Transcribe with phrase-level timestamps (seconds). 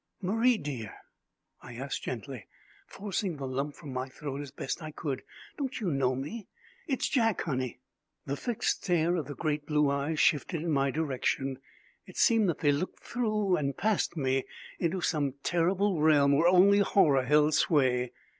[0.19, 0.95] "Marie, dear,"
[1.61, 2.47] I asked gently,
[2.87, 5.21] forcing the lump from my throat as best I could,
[5.59, 6.47] "don't you know me?
[6.87, 7.81] It's Jack, Honey."
[8.25, 11.59] The fixed stare of the great blue eyes shifted in my direction.
[12.07, 14.45] It seemed that they looked through and past me
[14.79, 18.11] into some terrible realm where only horror held sway.